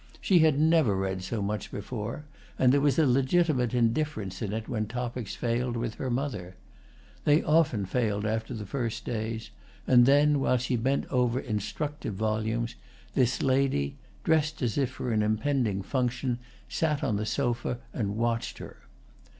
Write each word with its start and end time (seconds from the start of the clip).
She 0.19 0.39
had 0.39 0.59
never 0.59 0.95
read 0.95 1.21
so 1.21 1.43
much 1.43 1.69
before, 1.69 2.25
and 2.57 2.73
there 2.73 2.81
was 2.81 2.97
a 2.97 3.05
legitimate 3.05 3.75
indifference 3.75 4.41
in 4.41 4.51
it 4.51 4.67
when 4.67 4.87
topics 4.87 5.35
failed 5.35 5.77
with 5.77 5.93
her 6.01 6.09
mother. 6.09 6.55
They 7.23 7.43
often 7.43 7.85
failed 7.85 8.25
after 8.25 8.55
the 8.55 8.65
first 8.65 9.05
days, 9.05 9.51
and 9.85 10.07
then, 10.07 10.39
while 10.39 10.57
she 10.57 10.75
bent 10.75 11.05
over 11.11 11.39
instructive 11.39 12.15
volumes, 12.15 12.73
this 13.13 13.43
lady, 13.43 13.97
dressed 14.23 14.63
as 14.63 14.75
if 14.75 14.89
for 14.89 15.11
an 15.11 15.21
impending 15.21 15.83
function, 15.83 16.39
sat 16.67 17.03
on 17.03 17.17
the 17.17 17.25
sofa 17.27 17.77
and 17.93 18.17
watched 18.17 18.57
her. 18.57 18.77